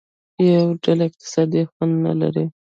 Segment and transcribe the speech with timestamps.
[0.47, 2.45] یوه ډله اقتصادي خوند نه لري.